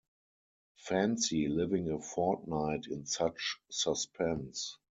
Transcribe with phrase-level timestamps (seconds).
[0.79, 4.79] Fancy living a fortnight in such suspense!